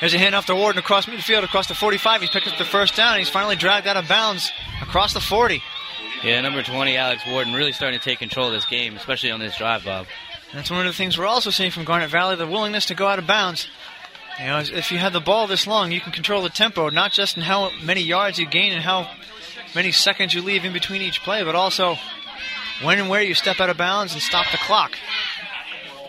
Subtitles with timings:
[0.00, 2.20] There's a handoff to Warden across midfield, across the 45.
[2.20, 3.14] He's picked up the first down.
[3.14, 5.62] And he's finally dragged out of bounds across the 40.
[6.24, 9.38] Yeah, number 20, Alex Warden, really starting to take control of this game, especially on
[9.38, 10.06] this drive, Bob.
[10.52, 13.06] That's one of the things we're also seeing from Garnet Valley the willingness to go
[13.06, 13.68] out of bounds.
[14.40, 17.12] You know, if you have the ball this long, you can control the tempo, not
[17.12, 19.10] just in how many yards you gain and how
[19.74, 21.96] many seconds you leave in between each play, but also
[22.82, 24.92] when and where you step out of bounds and stop the clock.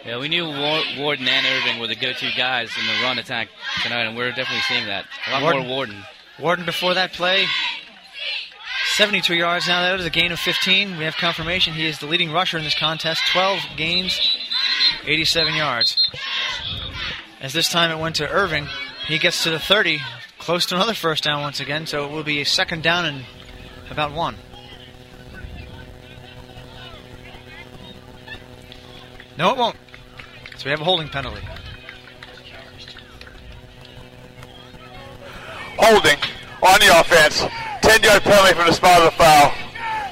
[0.06, 3.50] Yeah, we knew Warden and Irving were the go-to guys in the run attack
[3.84, 5.06] tonight, and we're definitely seeing that.
[5.28, 6.04] A lot Warden, more Warden.
[6.40, 7.46] Warden before that play,
[9.00, 9.82] 72 yards now.
[9.82, 10.98] That was a gain of 15.
[10.98, 13.24] We have confirmation he is the leading rusher in this contest.
[13.32, 14.38] 12 gains,
[15.06, 16.12] 87 yards.
[17.40, 18.68] As this time it went to Irving,
[19.08, 20.02] he gets to the 30,
[20.38, 21.88] close to another first down once again.
[21.88, 23.24] So it will be a second down and
[23.90, 24.36] about one.
[29.38, 29.78] No, it won't.
[30.58, 31.48] So we have a holding penalty.
[35.78, 36.18] Holding
[36.62, 37.46] on the offense.
[37.82, 39.54] 10 yard penalty from the spot of the foul.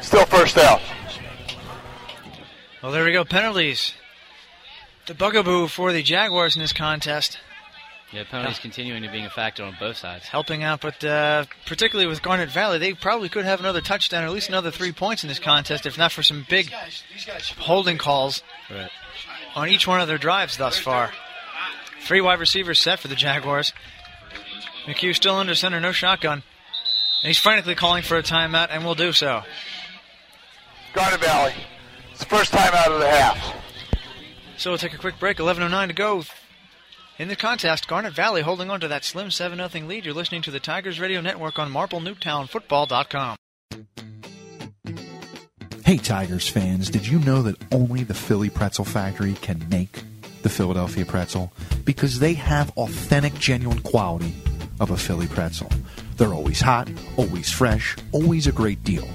[0.01, 0.79] Still first down.
[2.81, 3.25] Well, there we go.
[3.25, 3.93] Penalties.
[5.07, 7.39] The bugaboo for the Jaguars in this contest.
[8.11, 10.25] Yeah, penalties continuing to being a factor on both sides.
[10.27, 14.27] Helping out, but uh, particularly with Garnet Valley, they probably could have another touchdown or
[14.27, 16.71] at least another three points in this contest, if not for some big
[17.57, 18.89] holding calls right.
[19.55, 21.11] on each one of their drives thus far.
[22.01, 23.73] Three wide receivers set for the Jaguars.
[24.87, 26.43] McHugh still under center, no shotgun.
[27.21, 29.41] And he's frantically calling for a timeout, and will do so.
[30.93, 31.53] Garnet Valley.
[32.11, 33.55] It's the first time out of the half.
[34.57, 35.37] So we'll take a quick break.
[35.37, 36.23] 11.09 to go
[37.19, 37.87] in the contest.
[37.87, 40.05] Garnet Valley holding on to that slim 7 0 lead.
[40.05, 43.35] You're listening to the Tigers Radio Network on MarpleNewtownFootball.com.
[45.85, 50.03] Hey, Tigers fans, did you know that only the Philly Pretzel Factory can make
[50.41, 51.53] the Philadelphia pretzel?
[51.85, 54.33] Because they have authentic, genuine quality
[54.79, 55.69] of a Philly pretzel.
[56.17, 59.07] They're always hot, always fresh, always a great deal.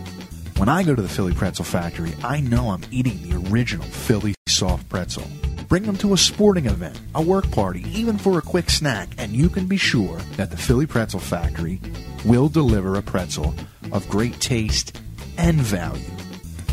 [0.56, 4.34] When I go to the Philly Pretzel Factory, I know I'm eating the original Philly
[4.46, 5.26] soft pretzel.
[5.68, 9.32] Bring them to a sporting event, a work party, even for a quick snack, and
[9.32, 11.80] you can be sure that the Philly Pretzel Factory
[12.24, 13.54] will deliver a pretzel
[13.90, 15.00] of great taste
[15.38, 16.04] and value.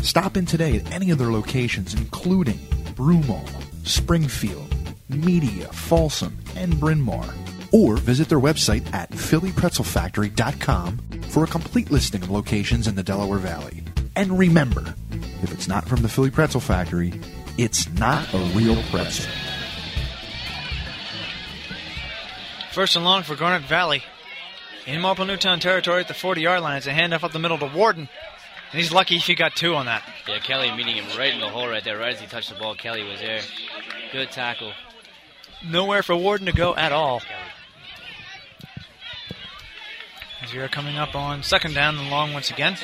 [0.02, 2.58] Stop in today at any of their locations, including
[2.94, 3.48] Broomall,
[3.86, 4.74] Springfield,
[5.08, 7.24] Media, Folsom, and Bryn Mawr
[7.72, 10.98] or visit their website at phillypretzelfactory.com
[11.28, 13.82] for a complete listing of locations in the Delaware Valley.
[14.16, 14.94] And remember,
[15.42, 17.12] if it's not from the Philly Pretzel Factory,
[17.56, 19.30] it's not a real pretzel.
[22.72, 24.02] First and long for Garnet Valley.
[24.86, 26.76] In Marple Newtown territory at the 40 yard line.
[26.76, 28.08] It's a handoff up the middle to Warden.
[28.72, 30.02] And he's lucky if he got two on that.
[30.28, 31.98] Yeah, Kelly meeting him right in the hole right there.
[31.98, 33.40] Right as he touched the ball, Kelly was there.
[34.12, 34.72] Good tackle.
[35.68, 37.20] Nowhere for Warden to go at all.
[40.42, 42.76] As we are coming up on second down and long once again.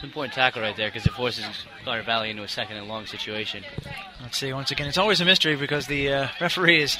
[0.00, 1.44] Pinpoint tackle right there because it forces
[1.84, 3.62] Garnet Valley into a second and long situation.
[4.22, 6.96] Let's see, once again, it's always a mystery because the uh, referee is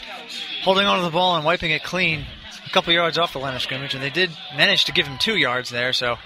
[0.62, 2.26] holding onto the ball and wiping it clean
[2.66, 5.18] a couple yards off the line of scrimmage, and they did manage to give him
[5.18, 6.18] two yards there, so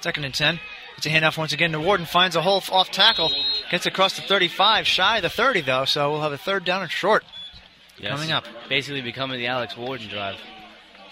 [0.00, 0.58] second and ten.
[0.96, 2.06] It's a handoff once again to Warden.
[2.06, 3.30] Finds a hole off tackle.
[3.70, 4.86] Gets across the 35.
[4.86, 7.24] Shy of the 30, though, so we'll have a third down and short
[8.02, 8.12] Yes.
[8.12, 8.44] coming up.
[8.68, 10.36] Basically becoming the Alex Warden drive.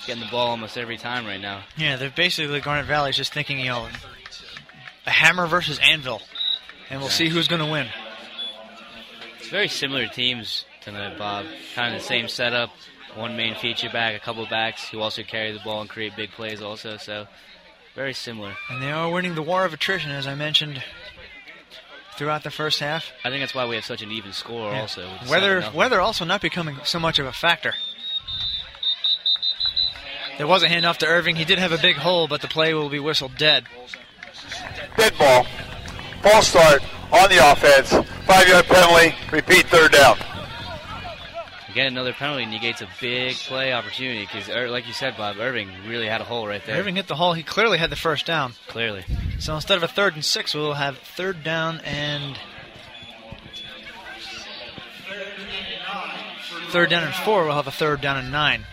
[0.07, 1.63] Getting the ball almost every time right now.
[1.77, 3.89] Yeah, they're basically Garnet Valley's just thinking, you know,
[5.07, 6.21] a hammer versus anvil.
[6.89, 7.87] And we'll see who's going to win.
[9.39, 11.47] It's very similar teams tonight, Bob.
[11.75, 12.71] Kind of the same setup.
[13.15, 16.31] One main feature back, a couple backs who also carry the ball and create big
[16.31, 16.97] plays also.
[16.97, 17.27] So
[17.95, 18.55] very similar.
[18.69, 20.83] And they are winning the war of attrition, as I mentioned
[22.21, 23.15] throughout the first half.
[23.25, 24.83] I think that's why we have such an even score Yeah.
[24.83, 25.09] also.
[25.27, 27.73] Weather, weather also not becoming so much of a factor.
[30.37, 31.37] There was a handoff to Irving.
[31.37, 33.65] He did have a big hole, but the play will be whistled dead.
[34.99, 35.47] Dead ball.
[36.23, 37.89] Ball start on the offense.
[38.27, 39.15] Five yard penalty.
[39.33, 40.19] Repeat third down.
[41.71, 45.71] Again, another penalty negates a big play opportunity because, er, like you said, Bob, Irving
[45.87, 46.77] really had a hole right there.
[46.77, 47.33] Irving hit the hole.
[47.33, 48.53] He clearly had the first down.
[48.67, 49.07] Clearly.
[49.41, 52.39] So instead of a third and six, we'll have third down and
[56.69, 57.45] third down and four.
[57.45, 58.67] We'll have a third down and nine.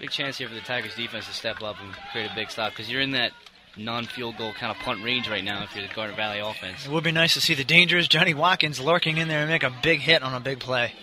[0.00, 2.72] Big chance here for the Tigers defense to step up and create a big stop
[2.72, 3.32] because you're in that
[3.76, 6.86] non-field goal kind of punt range right now if you're the Garnet Valley offense.
[6.86, 9.64] It would be nice to see the dangerous Johnny Watkins lurking in there and make
[9.64, 10.94] a big hit on a big play.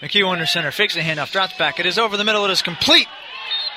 [0.00, 1.80] McHugh under center, fakes the handoff, drops back.
[1.80, 2.44] It is over the middle.
[2.44, 3.06] It is complete.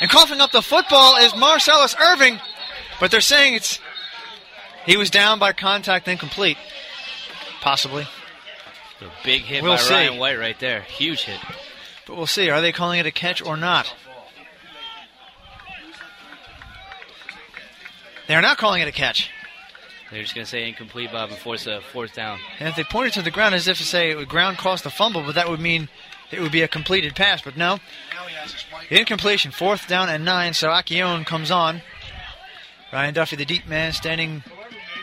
[0.04, 2.38] And coughing up the football is Marcellus Irving,
[3.00, 3.80] but they're saying it's
[4.86, 6.58] he was down by contact incomplete.
[7.62, 8.06] Possibly.
[9.00, 9.94] A big hit We'll by see.
[9.94, 10.82] Ryan White right there.
[10.82, 11.40] Huge hit.
[12.06, 12.50] But we'll see.
[12.50, 13.96] Are they calling it a catch or not?
[18.28, 19.30] They are not calling it a catch.
[20.12, 22.40] They're just going to say incomplete, Bob, and force a fourth down.
[22.60, 24.84] And if they pointed to the ground as if to say it would ground caused
[24.84, 25.88] the fumble, but that would mean
[26.34, 27.42] it would be a completed pass.
[27.42, 27.80] But no.
[28.90, 31.82] Incompletion, fourth down and nine, so Akion comes on.
[32.92, 34.44] Ryan Duffy, the deep man, standing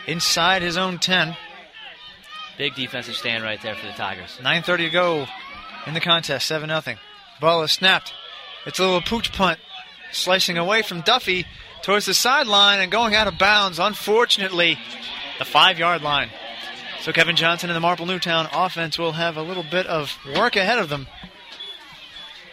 [0.07, 1.35] inside his own 10.
[2.57, 4.39] Big defensive stand right there for the Tigers.
[4.41, 5.27] 9.30 to go
[5.87, 6.97] in the contest, 7 0.
[7.39, 8.13] Ball is snapped.
[8.65, 9.59] It's a little pooch punt,
[10.11, 11.45] slicing away from Duffy
[11.81, 14.77] towards the sideline and going out of bounds, unfortunately,
[15.39, 16.29] the five yard line.
[17.01, 20.55] So Kevin Johnson and the Marple Newtown offense will have a little bit of work
[20.55, 21.07] ahead of them.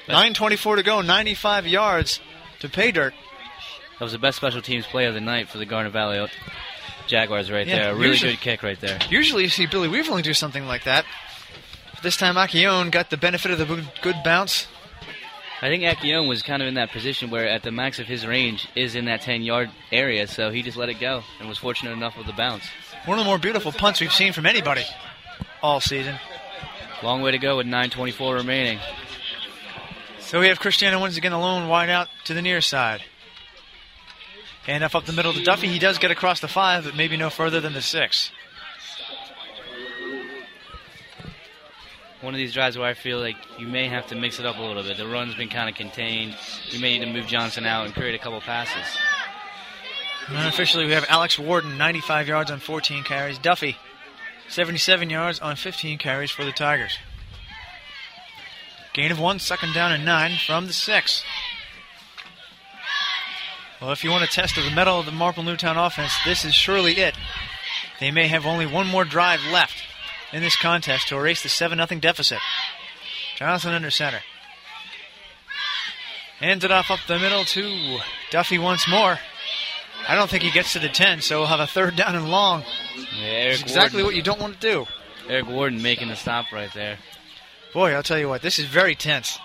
[0.08, 2.20] 9.24 to go, 95 yards
[2.60, 3.12] to pay dirt.
[3.98, 6.26] That was the best special teams play of the night for the Garnet Valley
[7.06, 7.90] Jaguars right Yeah, there.
[7.90, 8.98] A really usually- good kick right there.
[9.10, 11.04] Usually you see Billy Weaverling do something like that.
[11.92, 14.66] But this time Akion got the benefit of the good bounce.
[15.60, 18.24] I think Akion was kind of in that position where at the max of his
[18.24, 21.58] range is in that 10 yard area, so he just let it go and was
[21.58, 22.64] fortunate enough with the bounce.
[23.06, 24.84] One of the more beautiful punts we've seen from anybody
[25.60, 26.16] all season.
[27.02, 28.78] Long way to go with 9.24 remaining.
[30.20, 33.02] So we have Cristiano once again alone, wide out to the near side.
[34.66, 35.66] Handoff up the middle to Duffy.
[35.66, 38.30] He does get across the five, but maybe no further than the six.
[42.20, 44.58] One of these drives where I feel like you may have to mix it up
[44.58, 44.96] a little bit.
[44.96, 46.36] The run's been kind of contained.
[46.70, 48.98] You may need to move Johnson out and create a couple passes.
[50.28, 53.38] Unofficially, we have Alex Warden, 95 yards on 14 carries.
[53.38, 53.76] Duffy,
[54.48, 56.98] 77 yards on 15 carries for the Tigers.
[58.94, 61.22] Gain of one, second down and nine from the six.
[63.80, 66.52] Well, if you want to test the mettle of the Marple Newtown offense, this is
[66.52, 67.14] surely it.
[68.00, 69.76] They may have only one more drive left
[70.32, 72.38] in this contest to erase the 7 0 deficit.
[73.36, 74.20] Johnson under center.
[76.40, 77.98] Hands it off up the middle to
[78.30, 79.18] Duffy once more.
[80.06, 82.30] I don't think he gets to the 10, so we'll have a third down and
[82.30, 82.62] long.
[83.16, 84.86] Yeah, Eric exactly Warden, what you don't want to do.
[85.28, 86.98] Eric Warden making the stop right there.
[87.74, 89.38] Boy, I'll tell you what, this is very tense.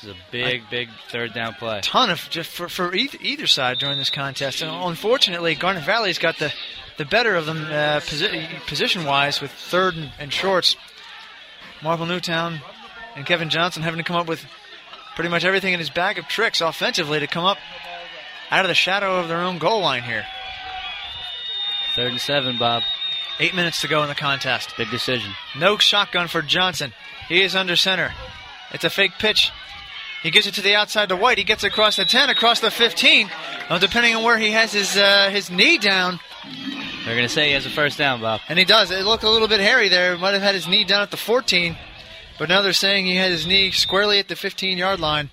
[0.00, 1.80] This is a big, big third down play.
[1.82, 4.62] Ton of just for, for either, either side during this contest.
[4.62, 6.52] And unfortunately, Garnet Valley's got the,
[6.98, 10.76] the better of them uh, posi- position wise with third and, and shorts.
[11.82, 12.60] Marple Newtown
[13.16, 14.44] and Kevin Johnson having to come up with
[15.16, 17.58] pretty much everything in his bag of tricks offensively to come up
[18.50, 20.24] out of the shadow of their own goal line here.
[21.96, 22.84] Third and seven, Bob.
[23.40, 24.74] Eight minutes to go in the contest.
[24.76, 25.32] Big decision.
[25.56, 26.92] No shotgun for Johnson.
[27.28, 28.12] He is under center.
[28.72, 29.50] It's a fake pitch.
[30.22, 31.38] He gives it to the outside to White.
[31.38, 33.30] He gets across the 10, across the 15.
[33.70, 36.18] Well, depending on where he has his uh, his knee down,
[37.04, 38.40] They're going to say he has a first down, Bob.
[38.48, 38.90] and he does.
[38.90, 40.16] It looked a little bit hairy there.
[40.18, 41.76] Might have had his knee down at the 14,
[42.38, 45.30] but now they're saying he had his knee squarely at the 15 yard line.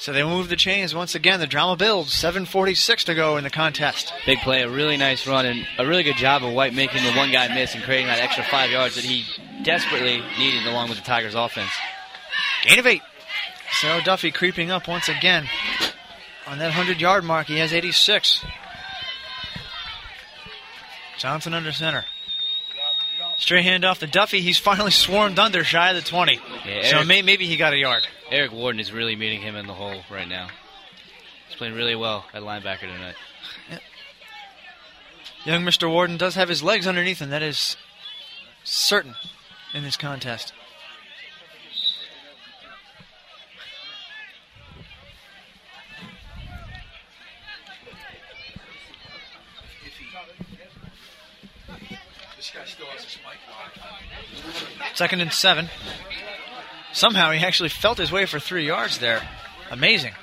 [0.00, 1.40] So they move the chains once again.
[1.40, 2.12] The drama builds.
[2.12, 4.12] 7:46 to go in the contest.
[4.26, 7.10] Big play, a really nice run, and a really good job of White making the
[7.14, 9.24] one guy miss and creating that extra five yards that he
[9.64, 11.72] desperately needed along with the Tigers' offense.
[12.62, 13.02] Gain of eight.
[13.72, 15.48] So Duffy creeping up once again
[16.46, 17.46] on that 100 yard mark.
[17.46, 18.44] He has 86.
[21.18, 22.04] Johnson under center.
[23.36, 24.40] Straight hand off to Duffy.
[24.40, 26.40] He's finally swarmed under, shy of the 20.
[26.66, 28.06] Yeah, so may, maybe he got a yard.
[28.30, 30.48] Eric Warden is really meeting him in the hole right now.
[31.48, 33.14] He's playing really well at linebacker tonight.
[35.44, 35.88] Young Mr.
[35.90, 37.30] Warden does have his legs underneath him.
[37.30, 37.76] That is
[38.64, 39.14] certain
[39.72, 40.52] in this contest.
[54.94, 55.68] Second and seven.
[56.92, 59.22] Somehow he actually felt his way for three yards there.
[59.70, 60.14] Amazing.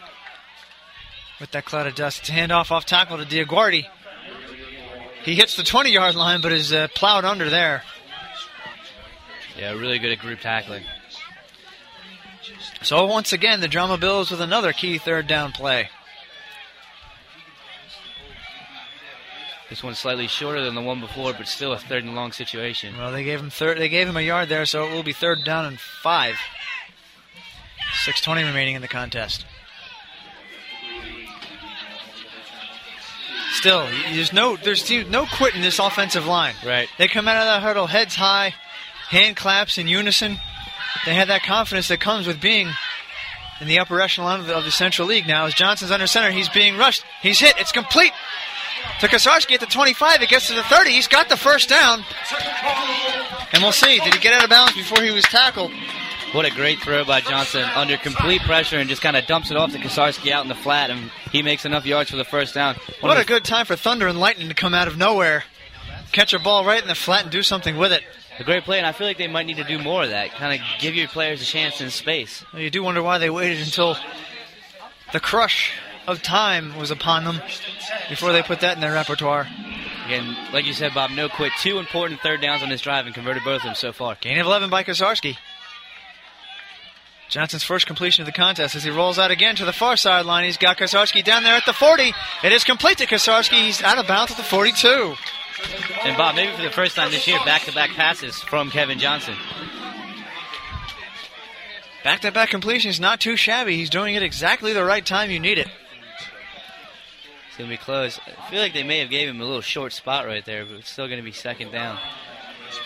[1.40, 2.22] With that cloud of dust.
[2.22, 3.86] It's a handoff off tackle to Diaguardi.
[5.24, 7.84] He hits the 20 yard line, but is uh, plowed under there.
[9.58, 10.84] Yeah, really good at group tackling.
[12.82, 15.90] So once again, the Drama Bills with another key third down play.
[19.76, 22.98] This one's slightly shorter than the one before, but still a third and long situation.
[22.98, 23.78] Well, they gave him third.
[23.78, 26.38] They gave him a yard there, so it will be third down and five.
[28.06, 29.46] 6:20 remaining in the contest.
[33.52, 36.56] Still, there's no there's no quitting this offensive line.
[36.66, 36.88] Right.
[36.98, 38.56] They come out of that hurdle heads high,
[39.10, 40.40] hand claps in unison.
[41.06, 42.70] They have that confidence that comes with being
[43.60, 45.46] in the upper echelon of the, of the Central League now.
[45.46, 47.04] As Johnson's under center, he's being rushed.
[47.22, 47.56] He's hit.
[47.58, 48.14] It's complete.
[49.02, 50.22] To Kosarski at the 25.
[50.22, 50.92] It gets to the 30.
[50.92, 52.04] He's got the first down.
[53.52, 54.00] And we'll see.
[54.00, 55.72] Did he get out of bounds before he was tackled?
[56.32, 59.58] What a great throw by Johnson under complete pressure and just kind of dumps it
[59.58, 62.54] off to Kasarski out in the flat, and he makes enough yards for the first
[62.54, 62.76] down.
[63.00, 65.46] One What a good time for Thunder and Lightning to come out of nowhere,
[66.12, 68.04] catch a ball right in the flat, and do something with it.
[68.38, 70.32] a great play, and I feel like they might need to do more of that.
[70.32, 72.44] Kind of give your players a chance in space.
[72.54, 73.98] You do wonder why they waited until
[75.14, 75.72] the crush
[76.08, 77.42] of time was upon them
[78.10, 79.48] before they put that in their repertoire.
[80.06, 81.52] Again, like you said, Bob, no quit.
[81.62, 84.16] Two important third downs on this drive and converted both of them so far.
[84.22, 85.38] Gain of 11 by Kosarski.
[87.28, 90.46] Johnson's first completion of the contest as he rolls out again to the far sideline.
[90.46, 92.14] He's got Kosarski down there at the 40.
[92.44, 93.66] It is complete to Kosarski.
[93.66, 95.16] He's out of bounds at the 42.
[96.04, 99.36] And Bob, maybe for the first time this year, back-to-back passes from Kevin Johnson.
[102.04, 103.76] Back to back completion is not too shabby.
[103.76, 105.68] He's doing it exactly the right time you need it.
[107.56, 108.20] It's gonna be close.
[108.28, 110.76] I feel like they may have gave him a little short spot right there, but
[110.76, 111.98] it's still gonna be second down.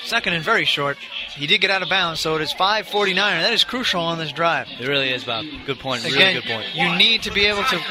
[0.04, 0.96] Second and very short.
[1.36, 4.20] He did get out of bounds, so it is 5:49, and that is crucial on
[4.20, 4.68] this drive.
[4.80, 5.48] It really is, Bob.
[5.66, 6.04] Good point.
[6.04, 6.76] Really Again, good point.
[6.76, 7.82] you need to be able to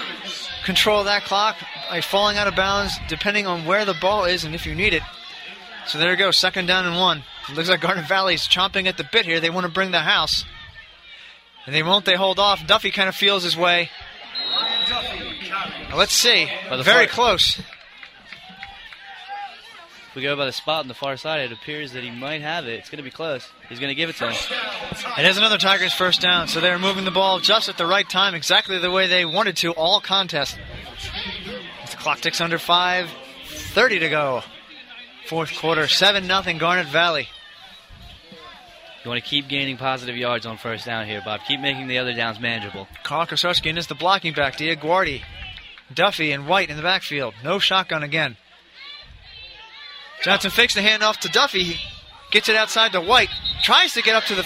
[0.65, 1.57] control that clock
[1.91, 4.95] by falling out of bounds, depending on where the ball is and if you need
[4.95, 5.03] it.
[5.89, 7.25] So there you go, second down and one.
[7.49, 9.41] It looks like Garnet Valley's chomping at the bit here.
[9.41, 10.45] They want to bring the house.
[11.67, 12.65] And they won't, they hold off.
[12.65, 13.91] Duffy kind of feels his way.
[15.95, 16.49] Let's see.
[16.83, 17.59] Very far- close.
[20.09, 22.40] If we go by the spot on the far side, it appears that he might
[22.40, 22.75] have it.
[22.78, 23.47] It's gonna be close.
[23.68, 24.57] He's gonna give it to him.
[25.18, 28.09] It is another Tigers first down, so they're moving the ball just at the right
[28.09, 30.59] time, exactly the way they wanted to all contest.
[31.90, 33.11] The clock ticks under five,
[33.47, 34.42] 30 to go.
[35.26, 37.28] Fourth quarter, 7 nothing Garnet Valley.
[39.04, 41.40] You want to keep gaining positive yards on first down here, Bob.
[41.47, 42.88] Keep making the other downs manageable.
[43.04, 44.57] Carl Kosarski is the blocking back.
[44.57, 45.23] Diaguardi,
[45.92, 47.35] Duffy, and White in the backfield.
[47.42, 48.37] No shotgun again.
[50.23, 51.62] Johnson fakes the handoff to Duffy.
[51.62, 51.80] He
[52.30, 53.30] gets it outside to White.
[53.62, 54.45] Tries to get up to the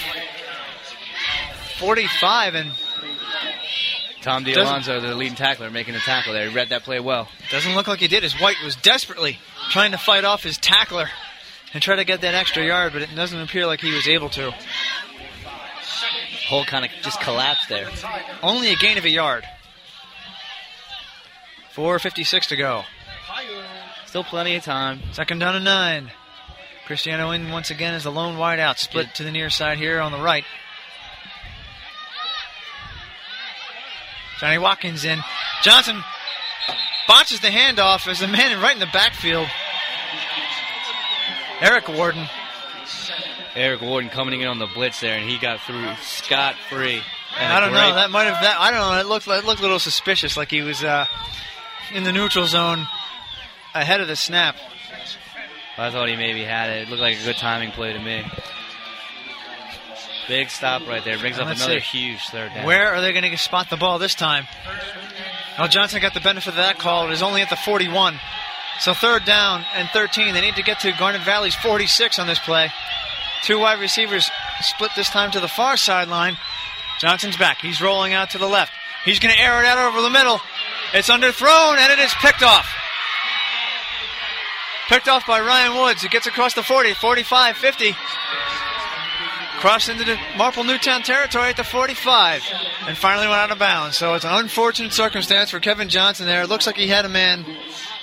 [1.78, 2.72] 45 and
[4.22, 6.48] Tom DiAlonso, the leading tackler, making the tackle there.
[6.48, 7.28] He read that play well.
[7.50, 9.38] Doesn't look like he did, as White was desperately
[9.70, 11.08] trying to fight off his tackler
[11.74, 14.28] and try to get that extra yard, but it doesn't appear like he was able
[14.30, 14.54] to.
[16.46, 17.88] Hole kind of just collapsed there.
[18.42, 19.44] Only a gain of a yard.
[21.74, 22.82] 4.56 to go.
[24.06, 25.00] Still plenty of time.
[25.12, 26.10] Second down and nine.
[26.86, 30.00] Cristiano in once again as the lone wide out, split to the near side here
[30.00, 30.44] on the right.
[34.40, 35.20] Johnny Watkins in.
[35.62, 36.02] Johnson
[37.06, 39.48] botches the handoff as the man right in the backfield.
[41.60, 42.26] Eric Warden.
[43.54, 47.00] Eric Warden coming in on the blitz there, and he got through scot free.
[47.38, 47.94] I don't know.
[47.94, 48.42] That might have.
[48.42, 49.00] That I don't know.
[49.00, 49.28] It looked.
[49.28, 51.06] It looked a little suspicious, like he was uh,
[51.92, 52.86] in the neutral zone
[53.74, 54.56] ahead of the snap.
[55.78, 56.82] I thought he maybe had it.
[56.82, 58.24] It looked like a good timing play to me.
[60.28, 61.18] Big stop right there.
[61.18, 61.98] Brings up another see.
[61.98, 62.64] huge third down.
[62.66, 64.46] Where are they going to spot the ball this time?
[65.58, 67.08] Well, Johnson got the benefit of that call.
[67.08, 68.18] It is only at the 41.
[68.80, 70.32] So third down and 13.
[70.34, 72.70] They need to get to Garnet Valley's 46 on this play.
[73.42, 76.36] Two wide receivers split this time to the far sideline.
[76.98, 77.58] Johnson's back.
[77.60, 78.72] He's rolling out to the left.
[79.04, 80.40] He's going to air it out over the middle.
[80.94, 82.68] It's underthrown, and it is picked off.
[84.88, 86.04] Picked off by Ryan Woods.
[86.04, 87.96] It gets across the 40, 45, 50.
[89.58, 92.42] Crossed into the Marple Newtown territory at the 45
[92.88, 93.96] and finally went out of bounds.
[93.96, 96.42] So it's an unfortunate circumstance for Kevin Johnson there.
[96.42, 97.46] It looks like he had a man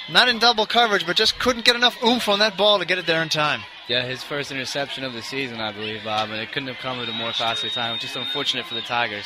[0.09, 2.97] not in double coverage, but just couldn't get enough oomph on that ball to get
[2.97, 3.61] it there in time.
[3.87, 6.99] Yeah, his first interception of the season, I believe, Bob, and it couldn't have come
[6.99, 7.99] at a more costly time.
[7.99, 9.25] Just unfortunate for the Tigers.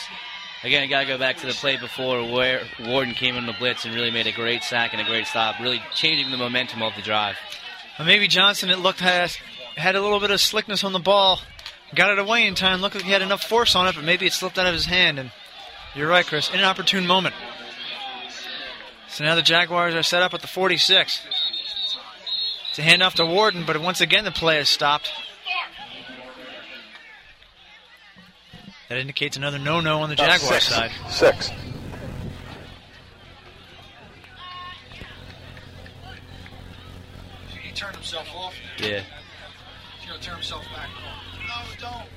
[0.64, 3.54] Again, you got to go back to the play before where Warden came in the
[3.54, 6.82] blitz and really made a great sack and a great stop, really changing the momentum
[6.82, 7.36] of the drive.
[8.00, 9.38] Well, maybe Johnson, it looked has
[9.76, 11.42] had a little bit of slickness on the ball,
[11.94, 12.80] got it away in time.
[12.80, 14.86] Looked like he had enough force on it, but maybe it slipped out of his
[14.86, 15.20] hand.
[15.20, 15.32] And
[15.96, 17.36] you're right, Chris, in an opportune moment.
[19.10, 21.22] So now the Jaguars are set up at the 46.
[22.70, 25.12] It's a handoff to Warden, but once again the play is stopped.
[28.94, 30.68] That indicates another no-no on the About Jaguar six.
[30.68, 30.92] side.
[31.10, 31.50] Six.
[37.60, 38.54] He turned himself off.
[38.78, 39.02] Yeah.
[40.00, 41.48] He's going to turn himself back on.
[41.48, 42.08] No, don't.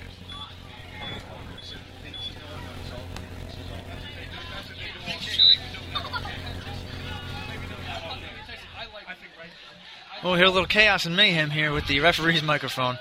[10.23, 12.99] We'll hear a little chaos and mayhem here with the referee's microphone.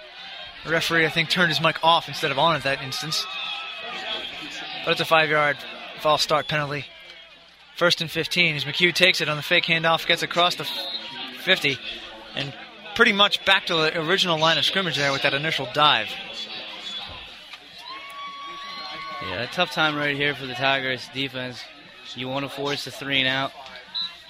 [0.64, 3.26] The referee, I think, turned his mic off instead of on at that instance.
[4.86, 5.58] But it's a five yard
[6.00, 6.86] false start penalty.
[7.76, 10.66] First and 15 as McHugh takes it on the fake handoff, gets across the
[11.44, 11.78] 50,
[12.36, 12.54] and
[12.96, 16.10] pretty much back to the original line of scrimmage there with that initial dive.
[19.24, 21.64] Yeah, a tough time right here for the Tigers defense.
[22.16, 23.52] You want to force a three and out.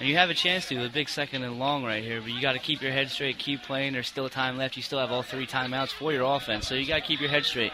[0.00, 2.40] And you have a chance to, a big second and long right here, but you
[2.40, 3.92] got to keep your head straight, keep playing.
[3.92, 4.76] There's still time left.
[4.76, 7.30] You still have all three timeouts for your offense, so you got to keep your
[7.30, 7.72] head straight.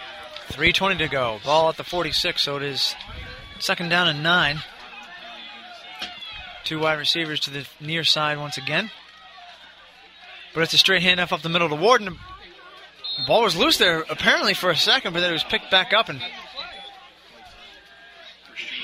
[0.48, 1.40] 3.20 to go.
[1.44, 2.94] Ball at the 46, so it is
[3.58, 4.58] second down and nine.
[6.64, 8.90] Two wide receivers to the near side once again.
[10.54, 12.06] But it's a straight handoff up the middle to Warden.
[12.06, 12.16] The
[13.26, 16.08] ball was loose there apparently for a second, but then it was picked back up
[16.08, 16.20] and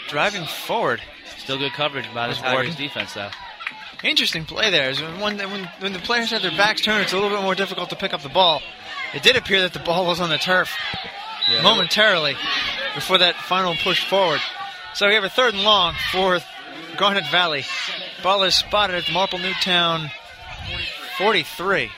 [0.08, 1.00] driving forward.
[1.38, 3.30] Still good coverage by the Tigers defense, though.
[4.02, 4.94] Interesting play there.
[4.94, 7.90] When, when, when the players have their backs turned, it's a little bit more difficult
[7.90, 8.62] to pick up the ball.
[9.14, 10.70] It did appear that the ball was on the turf
[11.50, 12.36] Yeah, momentarily
[12.94, 14.40] before that final push forward.
[14.94, 16.40] So we have a third and long for
[16.96, 17.64] Garnet Valley.
[18.22, 20.10] Ball is spotted at the Marple Newtown
[21.16, 21.90] 43.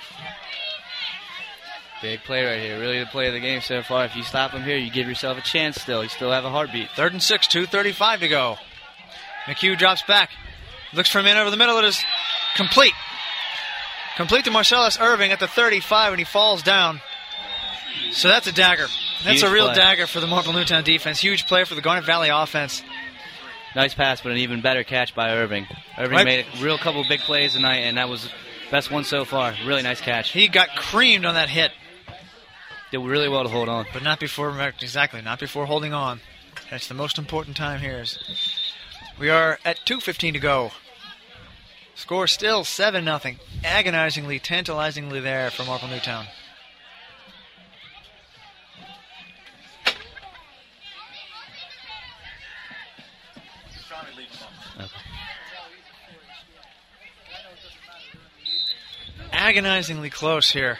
[2.03, 2.81] Big play right here.
[2.81, 4.05] Really the play of the game so far.
[4.05, 6.03] If you stop him here, you give yourself a chance still.
[6.03, 6.91] You still have a heartbeat.
[6.97, 8.57] Third and six, 2.35 to go.
[9.47, 10.31] McHugh drops back.
[10.93, 11.77] Looks for a man over the middle.
[11.79, 12.03] It is
[12.57, 12.95] complete.
[14.17, 17.01] Complete to Marcellus Irving at the 35, and he falls down.
[18.13, 18.87] So that's a dagger.
[19.25, 19.75] That's Huge a real play.
[19.75, 21.21] dagger for the Marple Newtown defense.
[21.21, 22.83] Huge play for the Garnet Valley offense.
[23.77, 25.67] Nice pass, but an even better catch by Irving.
[25.99, 26.25] Irving Right.
[26.25, 28.29] made a real couple big plays tonight, and that was
[28.71, 29.55] best one so far.
[29.65, 30.31] Really nice catch.
[30.31, 31.71] He got creamed on that hit.
[32.91, 33.87] Did really well to hold on.
[33.93, 36.21] But not before exactly, not before holding on.
[36.71, 38.01] That's the most important time here.
[38.01, 38.19] Is
[39.19, 40.73] we are at 2:15 to go.
[41.95, 43.39] Score still seven nothing.
[43.63, 46.27] Agonizingly, tantalizingly there for Marple Newtown.
[59.33, 60.79] Agonizingly close here.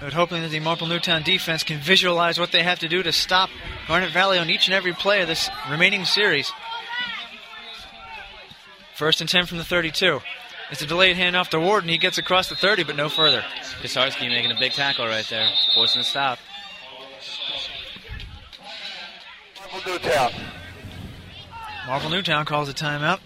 [0.00, 3.12] But hoping that the Marple Newtown defense can visualize what they have to do to
[3.12, 3.48] stop
[3.88, 6.52] Garnet Valley on each and every play of this remaining series.
[8.94, 10.20] First and 10 from the 32.
[10.70, 11.88] It's a delayed handoff to Warden.
[11.88, 13.42] He gets across the 30, but no further.
[13.82, 16.38] Kasarski making a big tackle right there, forcing a stop.
[19.72, 20.32] Marple Newtown.
[21.86, 23.20] Marple Newtown calls a timeout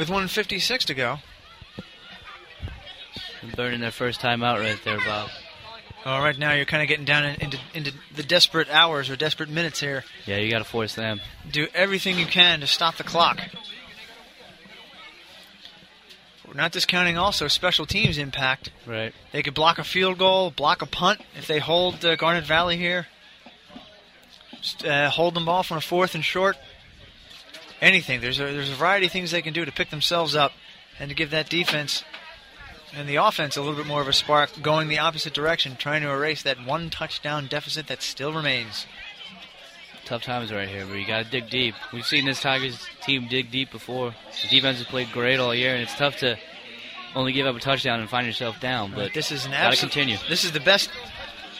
[0.00, 1.18] with 156 to go.
[3.54, 5.28] Burning their first time out right there, Bob.
[6.06, 9.50] All right, now you're kind of getting down into, into the desperate hours or desperate
[9.50, 10.04] minutes here.
[10.24, 11.20] Yeah, you got to force them.
[11.50, 13.40] Do everything you can to stop the clock.
[16.48, 18.70] We're not discounting also special teams impact.
[18.86, 19.12] Right.
[19.32, 22.78] They could block a field goal, block a punt if they hold uh, Garnet Valley
[22.78, 23.06] here.
[24.62, 26.56] Just, uh, hold them off on a fourth and short.
[27.80, 28.20] Anything.
[28.20, 30.52] There's a, there's a variety of things they can do to pick themselves up
[30.98, 32.04] and to give that defense
[32.94, 36.02] and the offense a little bit more of a spark going the opposite direction, trying
[36.02, 38.86] to erase that one touchdown deficit that still remains.
[40.04, 41.74] Tough times right here, but you got to dig deep.
[41.92, 44.14] We've seen this Tigers team dig deep before.
[44.42, 46.36] The defense has played great all year, and it's tough to
[47.14, 48.92] only give up a touchdown and find yourself down.
[48.94, 49.92] But this is an gotta absolute.
[49.92, 50.16] continue.
[50.28, 50.90] This is the best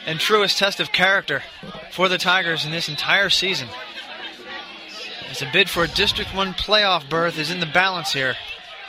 [0.05, 1.43] and truest test of character
[1.91, 3.69] for the Tigers in this entire season.
[5.29, 8.35] As a bid for a District 1 playoff berth is in the balance here,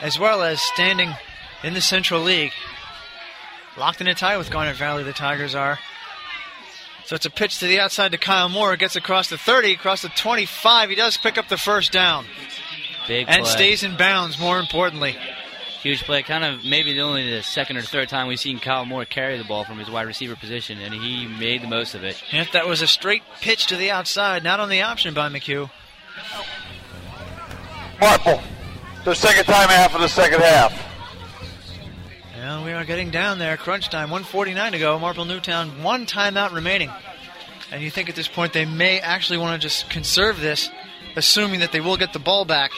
[0.01, 1.15] as well as standing
[1.63, 2.53] in the Central League.
[3.77, 5.79] Locked in a tie with Garnet Valley, the Tigers are.
[7.05, 8.77] So it's a pitch to the outside to Kyle Moore.
[8.77, 10.91] Gets across the 30, across the 25.
[10.91, 12.27] He does pick up the first down.
[13.09, 13.53] Big and play.
[13.53, 15.17] stays in bounds, more importantly.
[15.83, 16.23] Huge play.
[16.23, 19.37] Kind of maybe the only the second or third time we've seen Kyle Moore carry
[19.37, 22.23] the ball from his wide receiver position, and he made the most of it.
[22.31, 25.71] If that was a straight pitch to the outside, not on the option by McHugh.
[28.01, 28.43] Marple,
[29.05, 30.73] the second time half of the second half.
[32.37, 33.57] And we are getting down there.
[33.57, 34.99] Crunch time, 149 to go.
[34.99, 36.91] Marple Newtown, one timeout remaining.
[37.71, 40.69] And you think at this point they may actually want to just conserve this,
[41.17, 42.73] assuming that they will get the ball back,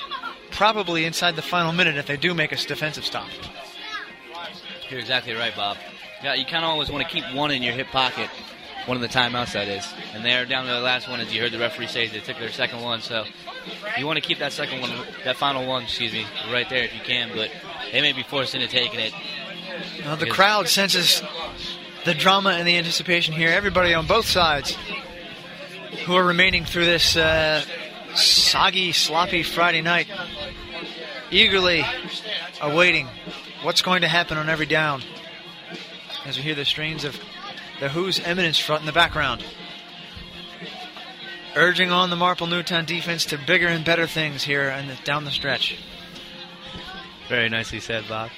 [0.50, 3.28] probably inside the final minute if they do make a defensive stop.
[4.90, 5.78] You're exactly right, Bob.
[6.22, 8.28] Yeah, you kind of always want to keep one in your hip pocket,
[8.87, 9.87] one of the timeouts that is.
[10.12, 12.38] And they're down to the last one, as you heard the referee say, they took
[12.38, 13.01] their second one.
[13.01, 13.25] So
[13.97, 14.90] you want to keep that second one,
[15.25, 17.31] that final one, excuse me, right there if you can.
[17.35, 17.51] But
[17.92, 19.12] they may be forced into taking it.
[20.18, 21.23] The crowd senses
[22.05, 23.51] the drama and the anticipation here.
[23.51, 24.77] Everybody on both sides
[26.05, 27.64] who are remaining through this uh,
[28.14, 30.07] soggy, sloppy Friday night,
[31.31, 31.85] eagerly
[32.61, 33.09] awaiting
[33.62, 35.03] what's going to happen on every down.
[36.27, 37.18] As we hear the strains of
[37.80, 39.44] the Who's Eminence front in the background.
[41.56, 45.30] Urging on the Marple Newtown defense to bigger and better things here and down the
[45.30, 45.76] stretch.
[47.28, 48.30] Very nicely said, Bob.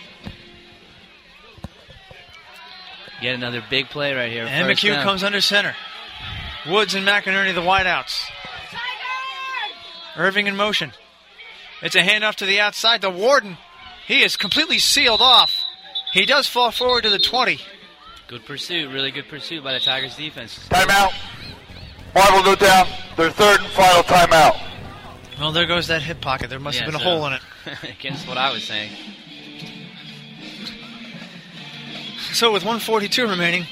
[3.22, 4.44] Yet another big play right here.
[4.46, 5.02] And McHugh down.
[5.02, 5.74] comes under center.
[6.68, 8.30] Woods and McInerney, the wideouts.
[10.16, 10.92] Irving in motion.
[11.82, 13.00] It's a handoff to the outside.
[13.00, 13.56] The Warden,
[14.06, 15.54] he is completely sealed off.
[16.12, 17.60] He does fall forward to the 20.
[18.28, 20.58] Good pursuit, really good pursuit by the Tigers defense.
[20.68, 21.12] Timeout.
[22.14, 24.60] Marple Newtown, their third and final timeout.
[25.38, 26.50] Well, there goes that hip pocket.
[26.50, 27.42] There must Yeah, have been a hole in it.
[27.98, 28.90] Against what I was saying.
[32.32, 33.66] So, with 142 remaining,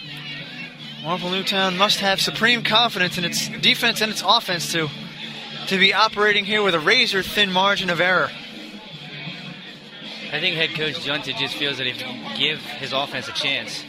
[1.03, 4.89] Marple Newtown must have supreme confidence in its defense and its offense to,
[5.67, 8.31] to be operating here with a razor thin margin of error.
[10.33, 13.85] I think head coach Giunta just feels that if you give his offense a chance,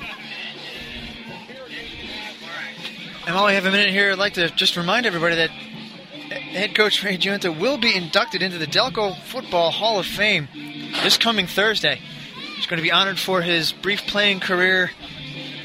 [3.26, 6.76] And while we have a minute here, I'd like to just remind everybody that head
[6.76, 10.48] coach Ray Giunta will be inducted into the Delco Football Hall of Fame
[11.02, 12.00] this coming Thursday.
[12.56, 14.92] He's going to be honored for his brief playing career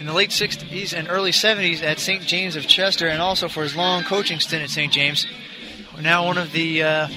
[0.01, 2.23] in the late 60s and early 70s at St.
[2.23, 4.91] James of Chester, and also for his long coaching stint at St.
[4.91, 5.27] James.
[6.01, 7.09] Now one of the uh,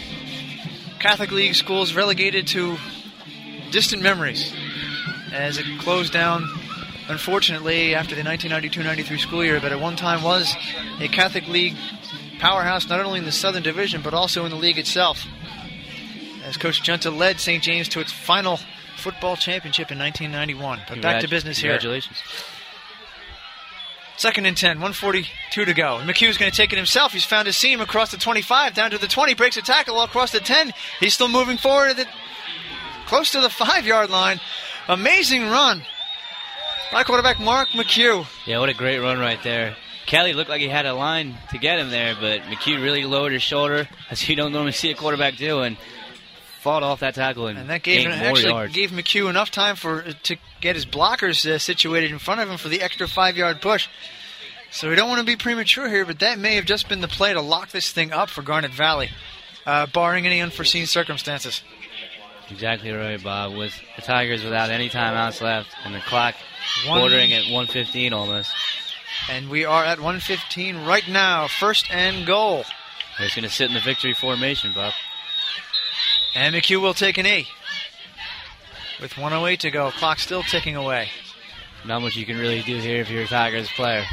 [0.99, 2.75] Catholic League schools relegated to
[3.71, 4.53] distant memories
[5.31, 6.49] as it closed down
[7.09, 10.55] unfortunately, after the 1992-93 school year, but at one time was
[10.99, 11.75] a Catholic League
[12.39, 15.25] powerhouse, not only in the Southern Division, but also in the league itself.
[16.43, 17.63] As Coach Giunta led St.
[17.63, 18.59] James to its final
[18.97, 20.81] football championship in 1991.
[20.87, 21.71] But back to business here.
[21.71, 22.17] Congratulations.
[24.17, 25.99] Second and 10, 142 to go.
[26.03, 27.13] McHugh's going to take it himself.
[27.13, 30.05] He's found his seam across the 25, down to the 20, breaks a tackle all
[30.05, 30.71] across the 10.
[30.99, 32.07] He's still moving forward at the,
[33.07, 34.39] close to the five yard line.
[34.87, 35.83] Amazing run
[36.93, 38.27] by quarterback Mark McHugh.
[38.45, 39.75] Yeah, what a great run right there.
[40.05, 43.33] Kelly looked like he had a line to get him there, but McHugh really lowered
[43.33, 45.75] his shoulder, as you don't normally see a quarterback do, and
[46.61, 48.73] fought off that tackle and, And that gave him, actually yards.
[48.73, 52.57] gave McHugh enough time for to get his blockers uh, situated in front of him
[52.57, 53.89] for the extra five yard push.
[54.71, 57.07] So we don't want to be premature here, but that may have just been the
[57.07, 59.09] play to lock this thing up for Garnet Valley,
[59.65, 61.63] uh, barring any unforeseen circumstances.
[62.49, 63.55] Exactly right, Bob.
[63.55, 66.35] With the Tigers without any timeouts left, and the clock
[66.87, 68.53] One- bordering at 115 almost.
[69.29, 72.65] And we are at 115 right now, first and goal.
[73.17, 74.93] They're going to sit in the victory formation, Bob.
[76.35, 77.47] And McHugh will take an E.
[78.99, 81.09] With 108 to go, clock still ticking away.
[81.85, 84.03] Not much you can really do here if you're a Tigers player.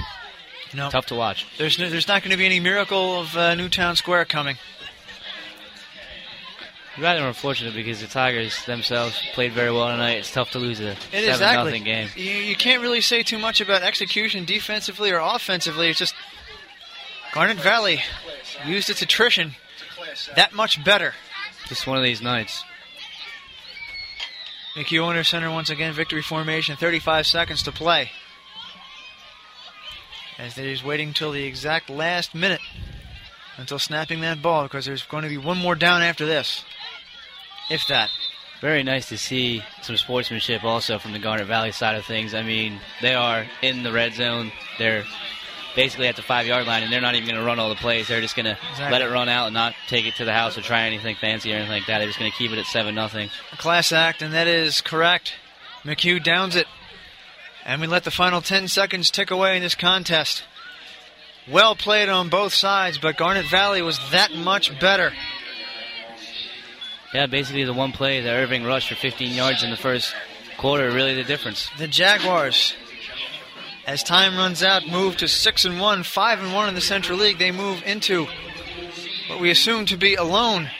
[0.75, 1.47] No, Tough to watch.
[1.59, 4.57] there's no, there's not going to be any miracle of uh, Newtown Square coming.
[6.99, 10.19] Rather unfortunate because the Tigers themselves played very well tonight.
[10.19, 11.65] It's tough to lose a It seven exactly.
[11.65, 12.09] nothing game.
[12.17, 15.89] You, you can't really say too much about execution defensively or offensively.
[15.89, 16.15] It's just
[17.33, 18.01] Garnet Valley
[18.67, 19.53] used its attrition
[20.35, 21.15] that much better.
[21.69, 22.65] Just one of these nights.
[24.75, 28.11] McHugh under center once again, victory formation, 35 seconds to play.
[30.39, 32.61] As they're just waiting till the exact last minute
[33.57, 36.65] until snapping that ball because there's going to be one more down after this.
[37.71, 38.11] If that.
[38.61, 42.35] Very nice to see some sportsmanship also from the Garnet Valley side of things.
[42.35, 44.53] I mean, they are in the red zone.
[44.79, 45.05] They're
[45.75, 47.75] basically at the five yard line, and they're not even going to run all the
[47.77, 48.09] plays.
[48.09, 48.91] They're just going to Exactly.
[48.93, 51.53] let it run out and not take it to the house or try anything fancy
[51.53, 51.99] or anything like that.
[51.99, 53.31] They're just going to keep it at seven nothing.
[53.57, 55.33] Class act, and that is correct.
[55.85, 56.67] McHugh downs it.
[57.65, 60.43] And we let the final 10 seconds tick away in this contest.
[61.51, 65.13] Well played on both sides, but Garnet Valley was that much better.
[67.13, 70.15] Yeah, basically the one play that Irving rushed for 15 yards in the first
[70.57, 71.69] quarter really the difference.
[71.79, 72.75] The Jaguars,
[73.87, 77.19] as time runs out, move to 6 and 1, 5 and 1 in the Central
[77.19, 77.39] League.
[77.39, 78.27] They move into
[79.29, 80.71] what we assume to be alone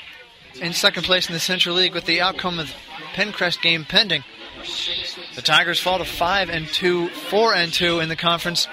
[0.61, 2.75] in second place in the Central League with the outcome of the
[3.15, 4.23] Penncrest game pending.
[5.35, 8.69] The Tigers fall to 5 and 2, 4 and 2 in the conference.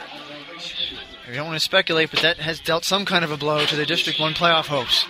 [1.27, 3.75] We don't want to speculate, but that has dealt some kind of a blow to
[3.75, 5.05] the District 1 playoff hopes.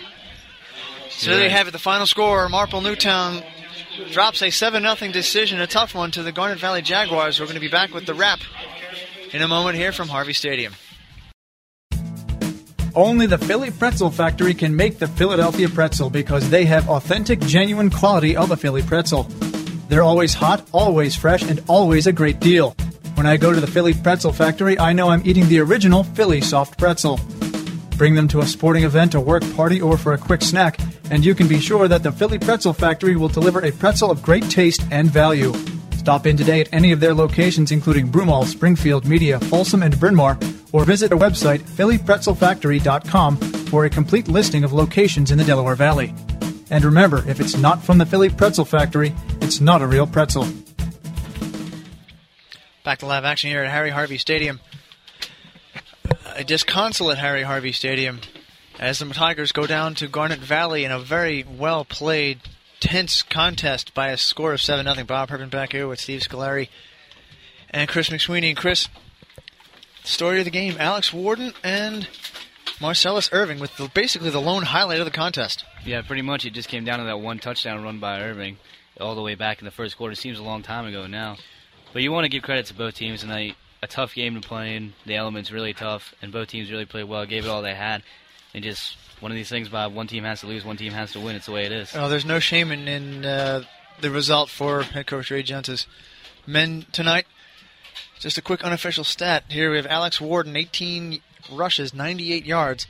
[1.18, 2.48] So there you have it, the final score.
[2.48, 3.42] Marple Newtown
[4.12, 7.40] drops a 7 0 decision, a tough one, to the Garnet Valley Jaguars.
[7.40, 8.38] We're going to be back with the wrap
[9.32, 10.74] in a moment here from Harvey Stadium.
[12.94, 17.90] Only the Philly Pretzel Factory can make the Philadelphia pretzel because they have authentic, genuine
[17.90, 19.24] quality of a Philly pretzel.
[19.88, 22.76] They're always hot, always fresh, and always a great deal.
[23.14, 26.40] When I go to the Philly Pretzel Factory, I know I'm eating the original Philly
[26.40, 27.18] soft pretzel.
[27.96, 30.78] Bring them to a sporting event, a work party, or for a quick snack,
[31.10, 34.22] and you can be sure that the Philly Pretzel Factory will deliver a pretzel of
[34.22, 35.52] great taste and value.
[35.96, 40.14] Stop in today at any of their locations, including Broomall, Springfield, Media, Folsom, and Bryn
[40.14, 40.38] Mawr,
[40.72, 46.14] or visit their website, phillypretzelfactory.com, for a complete listing of locations in the Delaware Valley.
[46.70, 50.46] And remember, if it's not from the Philly Pretzel Factory, it's not a real pretzel.
[52.84, 54.60] Back to live action here at Harry Harvey Stadium.
[56.36, 58.20] A disconsolate Harry Harvey Stadium
[58.78, 62.40] as the Tigers go down to Garnet Valley in a very well played,
[62.80, 65.04] tense contest by a score of 7 0.
[65.04, 66.68] Bob Herman back here with Steve Scolari
[67.70, 68.48] and Chris McSweeney.
[68.48, 68.88] And Chris,
[70.04, 72.08] story of the game Alex Warden and
[72.80, 75.64] Marcellus Irving with the, basically the lone highlight of the contest.
[75.84, 78.58] Yeah, pretty much it just came down to that one touchdown run by Irving
[79.00, 80.12] all the way back in the first quarter.
[80.12, 81.36] It seems a long time ago now.
[81.92, 83.56] But you want to give credit to both teams tonight.
[83.82, 84.94] A tough game to play in.
[85.06, 88.02] The elements really tough, and both teams really played well, gave it all they had.
[88.54, 89.94] And just one of these things, Bob.
[89.94, 91.36] One team has to lose, one team has to win.
[91.36, 91.94] It's the way it is.
[91.94, 93.62] Oh, there's no shame in, in uh,
[94.00, 95.86] the result for head coach Ray Giunta's.
[96.46, 97.26] Men tonight,
[98.18, 99.44] just a quick unofficial stat.
[99.48, 101.20] Here we have Alex Warden, 18
[101.52, 102.86] rushes, 98 yards.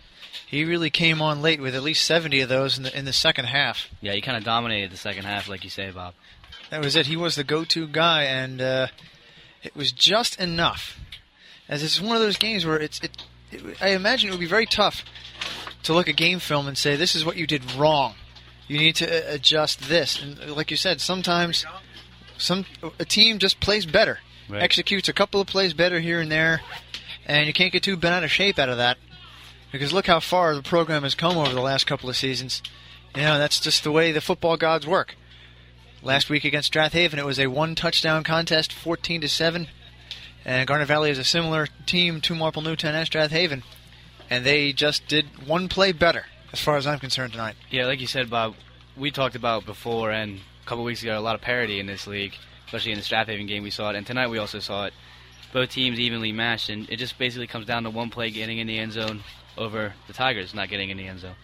[0.46, 3.12] He really came on late with at least 70 of those in the in the
[3.12, 3.88] second half.
[4.00, 6.14] Yeah, he kind of dominated the second half, like you say, Bob.
[6.70, 7.06] That was it.
[7.06, 8.86] He was the go-to guy, and uh,
[9.62, 10.98] it was just enough.
[11.68, 13.82] As it's one of those games where it's it, it.
[13.82, 15.04] I imagine it would be very tough
[15.84, 18.14] to look at game film and say this is what you did wrong.
[18.66, 20.22] You need to uh, adjust this.
[20.22, 21.64] And like you said, sometimes
[22.36, 22.66] some
[22.98, 24.62] a team just plays better, Right.
[24.62, 26.60] executes a couple of plays better here and there,
[27.26, 28.98] and you can't get too bent out of shape out of that.
[29.72, 32.62] Because look how far the program has come over the last couple of seasons.
[33.14, 35.16] You know that's just the way the football gods work.
[36.02, 39.66] Last week against Strath Haven, it was a one touchdown contest, 14 to 7.
[40.44, 43.64] And Garnet Valley is a similar team to Marple Newtown and Strath Haven.
[44.30, 47.56] And they just did one play better, as far as I'm concerned tonight.
[47.70, 48.54] Yeah, like you said, Bob,
[48.96, 52.06] we talked about before and a couple weeks ago a lot of parity in this
[52.06, 52.34] league,
[52.66, 54.92] especially in the Strath Haven game we saw it, and tonight we also saw it.
[55.52, 58.66] Both teams evenly matched, and it just basically comes down to one play getting in
[58.66, 59.22] the end zone
[59.56, 61.34] over the Tigers not getting in the end zone.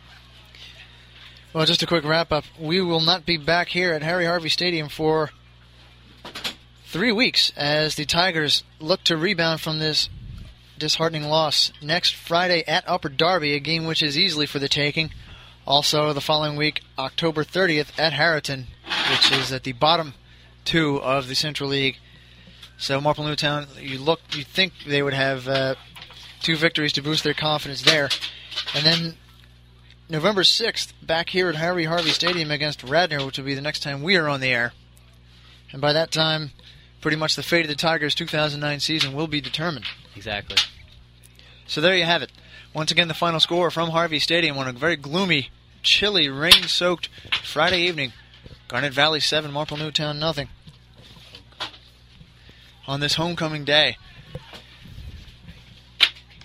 [1.54, 2.44] Well, just a quick wrap up.
[2.58, 5.30] We will not be back here at Harry Harvey Stadium for
[6.86, 10.08] three weeks as the Tigers look to rebound from this
[10.78, 11.72] disheartening loss.
[11.80, 15.10] Next Friday at Upper Darby, a game which is easily for the taking.
[15.66, 18.66] Also, the following week, October 30th at Harriton,
[19.10, 20.14] which is at the bottom
[20.64, 21.98] two of the Central League.
[22.76, 25.74] So, Marple Newtown, you look, you think they would have uh,
[26.42, 28.08] two victories to boost their confidence there,
[28.74, 29.14] and then
[30.08, 33.82] November 6th, back here at Harry Harvey Stadium against Radnor, which will be the next
[33.82, 34.72] time we are on the air.
[35.72, 36.50] And by that time,
[37.00, 39.86] pretty much the fate of the Tigers' 2009 season will be determined.
[40.16, 40.56] Exactly.
[41.66, 42.30] So there you have it.
[42.74, 45.50] Once again, the final score from Harvey Stadium on a very gloomy,
[45.82, 47.08] chilly, rain soaked
[47.42, 48.12] Friday evening.
[48.68, 50.48] Garnet Valley 7, Marple Newtown nothing.
[52.86, 53.96] On this homecoming day.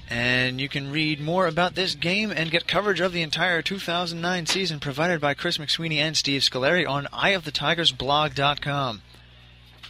[0.09, 4.45] And you can read more about this game and get coverage of the entire 2009
[4.47, 9.01] season provided by Chris McSweeney and Steve Scolari on eyeofthetigersblog.com.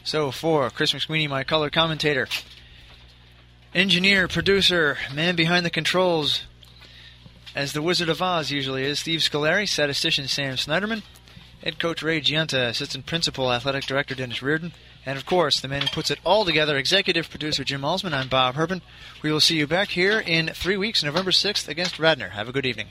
[0.04, 2.28] So for Chris McSweeney, my color commentator,
[3.74, 6.44] engineer, producer, man behind the controls,
[7.56, 11.04] as the Wizard of Oz usually is, Steve Scolari, statistician Sam Snyderman,
[11.64, 14.74] head coach Ray Giunta, assistant principal, athletic director Dennis Reardon,
[15.06, 18.14] And of course, the man who puts it all together, executive producer Jim Alsman.
[18.14, 18.82] I'm Bob Herpen.
[19.22, 22.30] We will see you back here in three weeks, November 6th, against Radnor.
[22.30, 22.88] Have a good evening.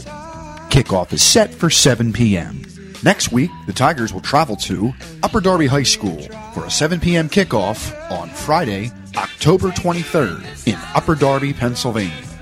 [0.68, 2.60] Kickoff is set for 7 p.m.
[3.02, 6.20] Next week, the Tigers will travel to Upper Darby High School
[6.52, 7.30] for a 7 p.m.
[7.30, 12.33] kickoff on Friday, October 23rd in Upper Darby, Pennsylvania.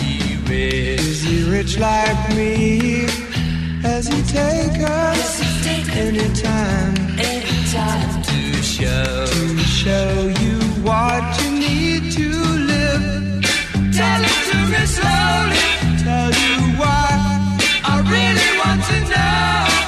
[0.51, 3.05] Is he rich like me?
[3.83, 5.46] Has he take us
[5.89, 12.29] anytime, anytime to show to show you what you need to
[12.71, 13.43] live.
[13.97, 15.67] Tell it to me slowly.
[16.03, 17.07] Tell you why
[17.83, 19.86] I really want to know.